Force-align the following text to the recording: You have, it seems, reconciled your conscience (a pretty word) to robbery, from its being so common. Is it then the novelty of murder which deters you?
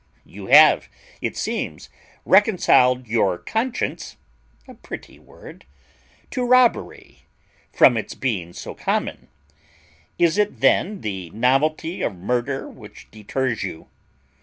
You 0.25 0.47
have, 0.47 0.89
it 1.21 1.37
seems, 1.37 1.87
reconciled 2.25 3.07
your 3.07 3.37
conscience 3.37 4.17
(a 4.67 4.73
pretty 4.73 5.19
word) 5.19 5.63
to 6.31 6.43
robbery, 6.43 7.27
from 7.71 7.95
its 7.97 8.15
being 8.15 8.51
so 8.53 8.73
common. 8.73 9.27
Is 10.17 10.39
it 10.39 10.59
then 10.59 11.01
the 11.01 11.29
novelty 11.29 12.01
of 12.01 12.15
murder 12.15 12.67
which 12.67 13.11
deters 13.11 13.61
you? 13.61 13.89